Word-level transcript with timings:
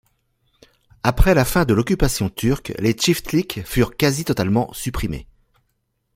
Après 1.03 1.35
la 1.35 1.45
fin 1.45 1.63
de 1.63 1.75
l'occupation 1.75 2.27
turque, 2.31 2.73
les 2.79 2.93
tchiftliks 2.93 3.63
furent 3.67 3.95
quasi-totalement 3.95 4.73
supprimés. 4.73 5.27